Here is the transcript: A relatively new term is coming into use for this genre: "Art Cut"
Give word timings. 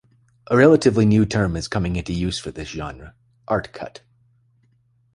A 0.47 0.57
relatively 0.57 1.05
new 1.05 1.27
term 1.27 1.55
is 1.55 1.67
coming 1.67 1.95
into 1.95 2.11
use 2.11 2.39
for 2.39 2.49
this 2.49 2.69
genre: 2.69 3.13
"Art 3.47 3.71
Cut" 3.71 4.01